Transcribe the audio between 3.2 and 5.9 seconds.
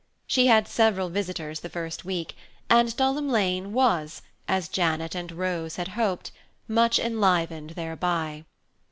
Lane was, as Janet and Rose had